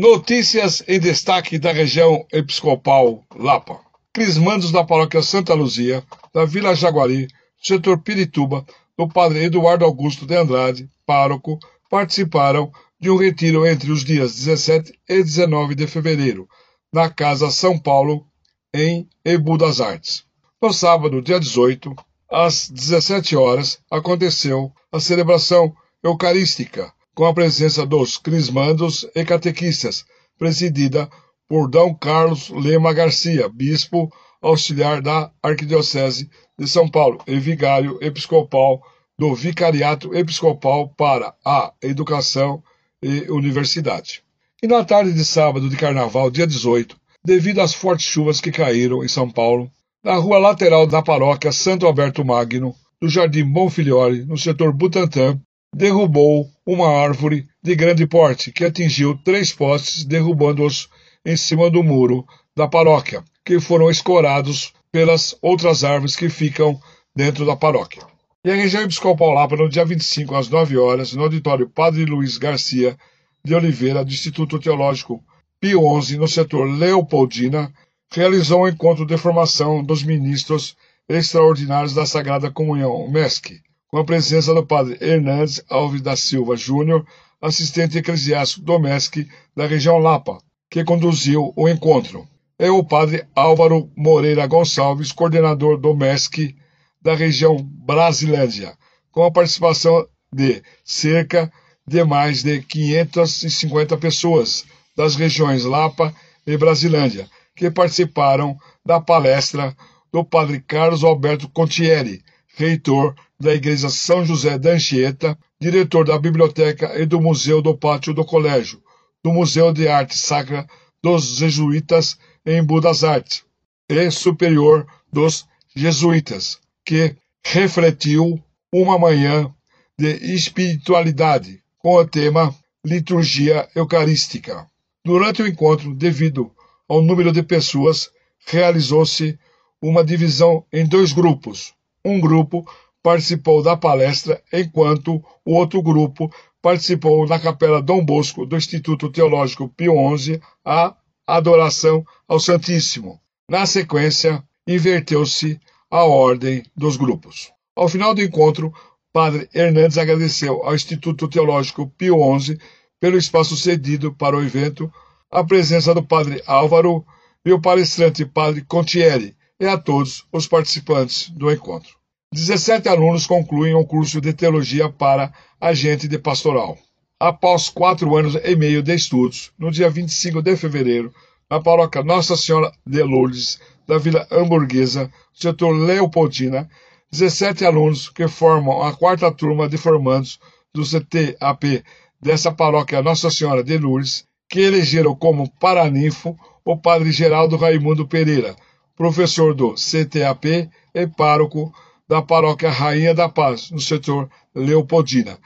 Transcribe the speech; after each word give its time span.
Notícias 0.00 0.80
em 0.86 1.00
destaque 1.00 1.58
da 1.58 1.72
região 1.72 2.24
episcopal 2.32 3.24
Lapa. 3.34 3.80
Crismandos 4.12 4.70
da 4.70 4.84
paróquia 4.84 5.20
Santa 5.22 5.54
Luzia, 5.54 6.04
da 6.32 6.44
Vila 6.44 6.72
Jaguari, 6.72 7.26
setor 7.60 7.98
Pirituba, 7.98 8.64
do 8.96 9.08
padre 9.08 9.42
Eduardo 9.42 9.84
Augusto 9.84 10.24
de 10.24 10.36
Andrade, 10.36 10.88
pároco, 11.04 11.58
participaram 11.90 12.70
de 13.00 13.10
um 13.10 13.16
retiro 13.16 13.66
entre 13.66 13.90
os 13.90 14.04
dias 14.04 14.36
17 14.36 14.92
e 15.08 15.20
19 15.20 15.74
de 15.74 15.88
fevereiro, 15.88 16.48
na 16.92 17.10
Casa 17.10 17.50
São 17.50 17.76
Paulo, 17.76 18.24
em 18.72 19.08
Ebu 19.24 19.58
das 19.58 19.80
Artes. 19.80 20.22
No 20.62 20.72
sábado, 20.72 21.20
dia 21.20 21.40
18, 21.40 21.92
às 22.30 22.70
17 22.70 23.34
horas, 23.34 23.80
aconteceu 23.90 24.72
a 24.92 25.00
celebração 25.00 25.74
eucarística, 26.04 26.92
com 27.18 27.26
a 27.26 27.34
presença 27.34 27.84
dos 27.84 28.16
crismandos 28.16 29.04
e 29.12 29.24
catequistas, 29.24 30.04
presidida 30.38 31.10
por 31.48 31.68
D. 31.68 31.78
Carlos 32.00 32.48
Lema 32.48 32.92
Garcia, 32.92 33.48
bispo 33.48 34.08
auxiliar 34.40 35.02
da 35.02 35.28
Arquidiocese 35.42 36.30
de 36.56 36.68
São 36.68 36.88
Paulo 36.88 37.18
e 37.26 37.36
vigário 37.40 37.98
episcopal 38.00 38.80
do 39.18 39.34
Vicariato 39.34 40.14
Episcopal 40.14 40.90
para 40.90 41.34
a 41.44 41.72
Educação 41.82 42.62
e 43.02 43.28
Universidade. 43.28 44.22
E 44.62 44.68
na 44.68 44.84
tarde 44.84 45.12
de 45.12 45.24
sábado 45.24 45.68
de 45.68 45.76
carnaval, 45.76 46.30
dia 46.30 46.46
18, 46.46 46.96
devido 47.24 47.60
às 47.60 47.74
fortes 47.74 48.06
chuvas 48.06 48.40
que 48.40 48.52
caíram 48.52 49.02
em 49.02 49.08
São 49.08 49.28
Paulo, 49.28 49.68
na 50.04 50.14
rua 50.14 50.38
lateral 50.38 50.86
da 50.86 51.02
paróquia 51.02 51.50
Santo 51.50 51.84
Alberto 51.84 52.24
Magno, 52.24 52.76
do 53.02 53.08
Jardim 53.08 53.42
Bonfiliore, 53.44 54.24
no 54.24 54.38
setor 54.38 54.72
Butantã, 54.72 55.36
derrubou 55.74 56.50
uma 56.66 56.88
árvore 56.88 57.46
de 57.62 57.74
grande 57.74 58.06
porte 58.06 58.52
que 58.52 58.64
atingiu 58.64 59.18
três 59.24 59.52
postes, 59.52 60.04
derrubando-os 60.04 60.88
em 61.24 61.36
cima 61.36 61.70
do 61.70 61.82
muro 61.82 62.26
da 62.56 62.66
paróquia, 62.66 63.22
que 63.44 63.60
foram 63.60 63.90
escorados 63.90 64.72
pelas 64.90 65.36
outras 65.42 65.84
árvores 65.84 66.16
que 66.16 66.28
ficam 66.28 66.80
dentro 67.14 67.44
da 67.44 67.56
paróquia. 67.56 68.02
E 68.44 68.50
a 68.50 68.54
região 68.54 68.82
episcopal 68.82 69.32
Lapa, 69.34 69.56
no 69.56 69.68
dia 69.68 69.84
25, 69.84 70.34
às 70.34 70.48
9 70.48 70.78
horas, 70.78 71.12
no 71.12 71.22
auditório 71.24 71.68
Padre 71.68 72.04
Luiz 72.04 72.38
Garcia 72.38 72.96
de 73.44 73.54
Oliveira, 73.54 74.04
do 74.04 74.10
Instituto 74.10 74.58
Teológico 74.58 75.22
Pio 75.60 76.00
XI, 76.00 76.16
no 76.16 76.28
setor 76.28 76.64
Leopoldina, 76.64 77.72
realizou 78.12 78.62
um 78.62 78.68
encontro 78.68 79.04
de 79.04 79.18
formação 79.18 79.82
dos 79.82 80.02
ministros 80.02 80.76
extraordinários 81.08 81.94
da 81.94 82.06
Sagrada 82.06 82.50
Comunhão, 82.50 83.10
MESC, 83.10 83.60
com 83.88 83.98
a 83.98 84.04
presença 84.04 84.54
do 84.54 84.64
padre 84.64 84.98
Hernandes 85.00 85.62
Alves 85.68 86.02
da 86.02 86.14
Silva 86.14 86.56
Júnior, 86.56 87.06
assistente 87.40 87.98
eclesiástico 87.98 88.64
do 88.64 88.78
MESC 88.78 89.26
da 89.56 89.66
região 89.66 89.98
Lapa, 89.98 90.38
que 90.70 90.84
conduziu 90.84 91.52
o 91.56 91.68
encontro. 91.68 92.28
É 92.58 92.70
o 92.70 92.84
padre 92.84 93.24
Álvaro 93.34 93.90
Moreira 93.96 94.46
Gonçalves, 94.46 95.12
coordenador 95.12 95.78
do 95.78 95.94
MESC 95.94 96.54
da 97.00 97.14
região 97.14 97.56
Brasilândia, 97.56 98.76
com 99.10 99.24
a 99.24 99.30
participação 99.30 100.06
de 100.32 100.62
cerca 100.84 101.50
de 101.86 102.04
mais 102.04 102.42
de 102.42 102.60
550 102.60 103.96
pessoas 103.96 104.66
das 104.94 105.16
regiões 105.16 105.64
Lapa 105.64 106.14
e 106.46 106.56
Brasilândia, 106.58 107.26
que 107.56 107.70
participaram 107.70 108.58
da 108.84 109.00
palestra 109.00 109.74
do 110.12 110.22
padre 110.22 110.60
Carlos 110.60 111.04
Alberto 111.04 111.48
Contieri, 111.48 112.22
reitor 112.56 113.14
da 113.40 113.54
Igreja 113.54 113.88
São 113.88 114.24
José 114.24 114.58
da 114.58 114.72
Anchieta, 114.72 115.38
diretor 115.60 116.04
da 116.04 116.18
Biblioteca 116.18 116.98
e 117.00 117.06
do 117.06 117.20
Museu 117.20 117.62
do 117.62 117.76
Pátio 117.76 118.12
do 118.12 118.24
Colégio, 118.24 118.82
do 119.22 119.32
Museu 119.32 119.72
de 119.72 119.86
Arte 119.86 120.18
Sacra 120.18 120.66
dos 121.02 121.36
Jesuítas 121.36 122.18
em 122.44 122.62
Budas 122.62 123.04
Artes 123.04 123.44
e 123.88 124.10
Superior 124.10 124.86
dos 125.12 125.46
Jesuítas, 125.74 126.58
que 126.84 127.14
refletiu 127.44 128.42
uma 128.72 128.98
manhã 128.98 129.52
de 129.96 130.34
espiritualidade 130.34 131.62
com 131.78 131.94
o 131.94 132.06
tema 132.06 132.54
Liturgia 132.84 133.68
Eucarística. 133.74 134.66
Durante 135.04 135.42
o 135.42 135.46
encontro, 135.46 135.94
devido 135.94 136.50
ao 136.88 137.00
número 137.02 137.32
de 137.32 137.42
pessoas, 137.42 138.10
realizou-se 138.46 139.38
uma 139.80 140.04
divisão 140.04 140.64
em 140.72 140.86
dois 140.86 141.12
grupos. 141.12 141.72
Um 142.04 142.20
grupo 142.20 142.68
participou 143.02 143.62
da 143.62 143.76
palestra, 143.76 144.42
enquanto 144.52 145.22
o 145.44 145.54
outro 145.54 145.82
grupo 145.82 146.30
participou 146.60 147.26
na 147.26 147.38
Capela 147.38 147.80
Dom 147.80 148.04
Bosco 148.04 148.44
do 148.44 148.56
Instituto 148.56 149.10
Teológico 149.10 149.68
Pio 149.68 149.94
XI 150.16 150.40
a 150.64 150.94
adoração 151.26 152.04
ao 152.26 152.40
Santíssimo. 152.40 153.20
Na 153.48 153.66
sequência, 153.66 154.42
inverteu-se 154.66 155.60
a 155.90 156.04
ordem 156.04 156.62
dos 156.76 156.96
grupos. 156.96 157.50
Ao 157.76 157.88
final 157.88 158.14
do 158.14 158.22
encontro, 158.22 158.72
Padre 159.12 159.48
Hernandes 159.54 159.96
agradeceu 159.96 160.62
ao 160.64 160.74
Instituto 160.74 161.28
Teológico 161.28 161.88
Pio 161.96 162.18
XI 162.38 162.58
pelo 163.00 163.16
espaço 163.16 163.56
cedido 163.56 164.12
para 164.12 164.36
o 164.36 164.42
evento, 164.42 164.92
a 165.30 165.44
presença 165.44 165.94
do 165.94 166.02
Padre 166.02 166.42
Álvaro 166.46 167.04
e 167.44 167.52
o 167.52 167.60
palestrante 167.60 168.26
Padre 168.26 168.62
Contieri, 168.62 169.36
e 169.60 169.66
a 169.66 169.78
todos 169.78 170.26
os 170.32 170.46
participantes 170.46 171.30
do 171.30 171.50
encontro. 171.50 171.97
17 172.30 172.90
alunos 172.90 173.26
concluem 173.26 173.74
o 173.74 173.86
curso 173.86 174.20
de 174.20 174.34
teologia 174.34 174.90
para 174.90 175.32
agente 175.58 176.06
de 176.06 176.18
pastoral. 176.18 176.76
Após 177.18 177.70
quatro 177.70 178.14
anos 178.16 178.34
e 178.44 178.54
meio 178.54 178.82
de 178.82 178.94
estudos, 178.94 179.50
no 179.58 179.70
dia 179.70 179.88
25 179.88 180.42
de 180.42 180.54
fevereiro, 180.54 181.10
na 181.50 181.58
paróquia 181.58 182.02
Nossa 182.02 182.36
Senhora 182.36 182.70
de 182.86 183.02
Lourdes, 183.02 183.58
da 183.86 183.96
Vila 183.96 184.26
Hamburguesa, 184.30 185.10
setor 185.32 185.72
Leopoldina, 185.72 186.68
17 187.10 187.64
alunos 187.64 188.10
que 188.10 188.28
formam 188.28 188.82
a 188.82 188.92
quarta 188.92 189.32
turma 189.32 189.66
de 189.66 189.78
formandos 189.78 190.38
do 190.74 190.82
CTAP 190.82 191.82
dessa 192.20 192.52
paróquia 192.52 193.02
Nossa 193.02 193.30
Senhora 193.30 193.64
de 193.64 193.78
Lourdes, 193.78 194.26
que 194.50 194.60
elegeram 194.60 195.16
como 195.16 195.50
paraninfo 195.58 196.36
o 196.62 196.76
padre 196.76 197.10
Geraldo 197.10 197.56
Raimundo 197.56 198.06
Pereira, 198.06 198.54
professor 198.94 199.54
do 199.54 199.74
CTAP 199.74 200.68
e 200.94 201.06
pároco 201.06 201.72
da 202.08 202.22
paróquia 202.22 202.70
Rainha 202.70 203.14
da 203.14 203.28
Paz, 203.28 203.70
no 203.70 203.80
setor 203.80 204.30
Leopoldina. 204.54 205.38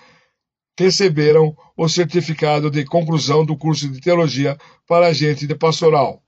Receberam 0.78 1.56
o 1.76 1.88
certificado 1.88 2.70
de 2.70 2.84
conclusão 2.84 3.44
do 3.44 3.56
curso 3.56 3.88
de 3.90 4.00
teologia 4.00 4.56
para 4.86 5.08
agente 5.08 5.46
de 5.46 5.54
pastoral 5.54 6.22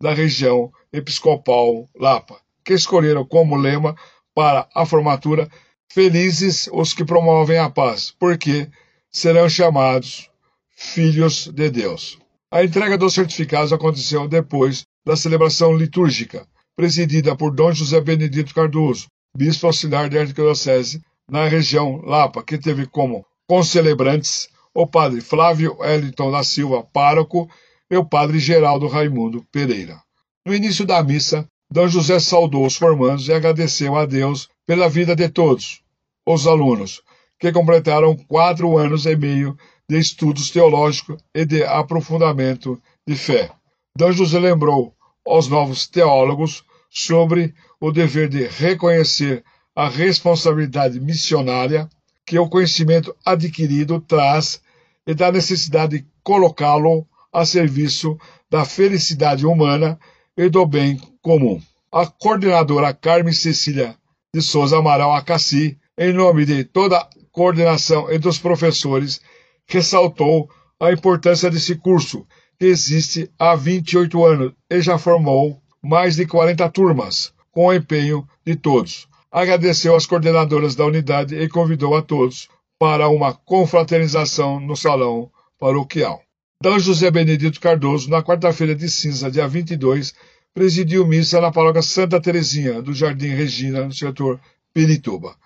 da 0.00 0.12
região 0.12 0.72
episcopal 0.92 1.88
Lapa, 1.94 2.40
que 2.64 2.72
escolheram 2.72 3.24
como 3.24 3.56
lema 3.56 3.94
para 4.34 4.68
a 4.74 4.84
formatura 4.84 5.48
Felizes 5.94 6.68
os 6.72 6.92
que 6.92 7.04
promovem 7.04 7.56
a 7.56 7.70
paz, 7.70 8.12
porque 8.18 8.68
serão 9.12 9.48
chamados 9.48 10.28
filhos 10.74 11.46
de 11.46 11.70
Deus. 11.70 12.18
A 12.50 12.64
entrega 12.64 12.98
dos 12.98 13.14
certificados 13.14 13.72
aconteceu 13.72 14.26
depois 14.26 14.84
da 15.06 15.16
celebração 15.16 15.72
litúrgica, 15.76 16.48
presidida 16.74 17.36
por 17.36 17.54
Dom 17.54 17.70
José 17.70 18.00
Benedito 18.00 18.52
Cardoso, 18.52 19.06
bispo 19.36 19.66
auxiliar 19.66 20.08
da 20.08 20.20
Arquidiocese 20.20 21.02
na 21.28 21.48
região 21.48 22.00
Lapa, 22.04 22.42
que 22.42 22.56
teve 22.58 22.86
como 22.86 23.26
concelebrantes 23.48 24.48
o 24.72 24.86
padre 24.86 25.20
Flávio 25.20 25.76
Eliton 25.82 26.30
da 26.30 26.42
Silva, 26.44 26.82
pároco, 26.82 27.48
e 27.90 27.96
o 27.96 28.04
padre 28.04 28.38
Geraldo 28.38 28.86
Raimundo 28.86 29.44
Pereira. 29.52 30.00
No 30.46 30.54
início 30.54 30.86
da 30.86 31.02
missa, 31.02 31.46
D. 31.70 31.88
José 31.88 32.18
saudou 32.18 32.66
os 32.66 32.76
formandos 32.76 33.28
e 33.28 33.32
agradeceu 33.32 33.96
a 33.96 34.06
Deus 34.06 34.48
pela 34.66 34.88
vida 34.88 35.14
de 35.14 35.28
todos 35.28 35.82
os 36.26 36.46
alunos, 36.46 37.02
que 37.38 37.52
completaram 37.52 38.16
quatro 38.16 38.76
anos 38.78 39.06
e 39.06 39.14
meio 39.16 39.56
de 39.88 39.98
estudos 39.98 40.50
teológicos 40.50 41.22
e 41.34 41.44
de 41.44 41.62
aprofundamento 41.64 42.80
de 43.06 43.14
fé. 43.14 43.50
D. 43.96 44.12
José 44.12 44.38
lembrou 44.38 44.94
aos 45.26 45.48
novos 45.48 45.86
teólogos 45.86 46.64
sobre 46.94 47.52
o 47.80 47.90
dever 47.90 48.28
de 48.28 48.46
reconhecer 48.46 49.42
a 49.74 49.88
responsabilidade 49.88 51.00
missionária 51.00 51.88
que 52.24 52.38
o 52.38 52.48
conhecimento 52.48 53.14
adquirido 53.24 54.00
traz 54.00 54.62
e 55.06 55.12
da 55.12 55.30
necessidade 55.32 55.98
de 55.98 56.06
colocá-lo 56.22 57.06
a 57.32 57.44
serviço 57.44 58.16
da 58.48 58.64
felicidade 58.64 59.44
humana 59.44 59.98
e 60.36 60.48
do 60.48 60.64
bem 60.64 60.98
comum. 61.20 61.60
A 61.92 62.06
coordenadora 62.06 62.94
Carmen 62.94 63.34
Cecília 63.34 63.96
de 64.32 64.40
Souza 64.40 64.78
Amaral 64.78 65.14
Acassi, 65.14 65.76
em 65.98 66.12
nome 66.12 66.44
de 66.44 66.64
toda 66.64 66.98
a 66.98 67.08
coordenação 67.30 68.10
e 68.10 68.18
dos 68.18 68.38
professores, 68.38 69.20
ressaltou 69.66 70.48
a 70.80 70.92
importância 70.92 71.50
desse 71.50 71.74
curso, 71.76 72.26
que 72.58 72.66
existe 72.66 73.30
há 73.38 73.54
28 73.54 74.24
anos 74.24 74.52
e 74.70 74.80
já 74.80 74.96
formou 74.98 75.60
mais 75.84 76.16
de 76.16 76.26
40 76.26 76.68
turmas, 76.70 77.32
com 77.52 77.66
o 77.66 77.72
empenho 77.72 78.26
de 78.44 78.56
todos. 78.56 79.06
Agradeceu 79.30 79.94
às 79.94 80.06
coordenadoras 80.06 80.74
da 80.74 80.86
unidade 80.86 81.36
e 81.36 81.48
convidou 81.48 81.94
a 81.94 82.00
todos 82.00 82.48
para 82.78 83.08
uma 83.08 83.34
confraternização 83.34 84.58
no 84.58 84.74
salão 84.74 85.30
paroquial. 85.58 86.22
D. 86.62 86.78
José 86.78 87.10
Benedito 87.10 87.60
Cardoso, 87.60 88.08
na 88.08 88.22
quarta-feira 88.22 88.74
de 88.74 88.88
cinza, 88.88 89.30
dia 89.30 89.46
22, 89.46 90.14
presidiu 90.54 91.06
missa 91.06 91.40
na 91.40 91.52
paróquia 91.52 91.82
Santa 91.82 92.20
Terezinha, 92.20 92.80
do 92.80 92.94
Jardim 92.94 93.28
Regina, 93.28 93.84
no 93.84 93.92
setor 93.92 94.40
Pirituba. 94.72 95.36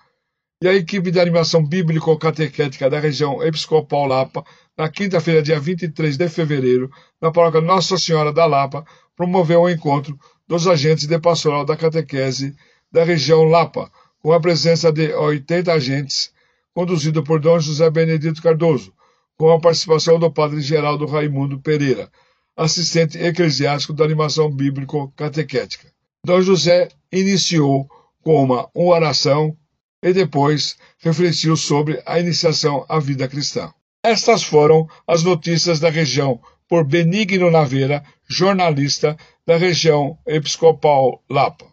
E 0.63 0.67
a 0.67 0.73
equipe 0.73 1.11
de 1.11 1.19
animação 1.19 1.65
bíblico-catequética 1.65 2.89
da 2.89 2.99
região 2.99 3.43
Episcopal 3.43 4.05
Lapa, 4.05 4.45
na 4.79 4.87
quinta-feira, 4.87 5.41
dia 5.41 5.59
23 5.59 6.15
de 6.15 6.29
fevereiro, 6.29 6.89
na 7.19 7.29
paróquia 7.33 7.59
Nossa 7.59 7.97
Senhora 7.97 8.31
da 8.31 8.45
Lapa, 8.45 8.85
promoveu 9.13 9.63
o 9.63 9.69
encontro 9.69 10.17
dos 10.47 10.67
agentes 10.67 11.05
de 11.05 11.19
pastoral 11.19 11.65
da 11.65 11.75
catequese 11.75 12.55
da 12.89 13.03
região 13.03 13.43
Lapa, 13.43 13.91
com 14.23 14.31
a 14.31 14.39
presença 14.39 14.89
de 14.89 15.13
80 15.13 15.73
agentes, 15.73 16.31
conduzido 16.73 17.21
por 17.21 17.41
Dom 17.41 17.59
José 17.59 17.89
Benedito 17.89 18.41
Cardoso, 18.41 18.93
com 19.37 19.51
a 19.51 19.59
participação 19.59 20.17
do 20.17 20.31
padre 20.31 20.61
Geraldo 20.61 21.05
Raimundo 21.05 21.59
Pereira, 21.59 22.09
assistente 22.55 23.17
eclesiástico 23.17 23.91
da 23.91 24.05
animação 24.05 24.49
bíblico-catequética. 24.49 25.91
Dom 26.25 26.41
José 26.41 26.87
iniciou 27.11 27.85
com 28.21 28.41
uma 28.41 28.69
oração 28.73 29.57
e 30.01 30.13
depois 30.13 30.77
refletiu 30.99 31.57
sobre 31.57 32.01
a 32.05 32.17
iniciação 32.17 32.85
à 32.87 32.97
vida 32.97 33.27
cristã. 33.27 33.73
Estas 34.03 34.43
foram 34.43 34.87
as 35.05 35.23
notícias 35.23 35.79
da 35.79 35.89
região 35.89 36.39
por 36.69 36.85
Benigno 36.85 37.51
Naveira, 37.51 38.01
jornalista 38.29 39.17
da 39.45 39.57
região 39.57 40.17
episcopal 40.25 41.21
Lapa. 41.29 41.67